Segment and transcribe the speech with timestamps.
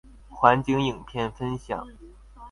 [0.39, 1.87] 環景影片分享